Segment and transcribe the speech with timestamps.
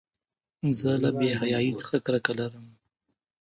[0.79, 2.65] زه له بېحیایۍ څخه کرکه لرم.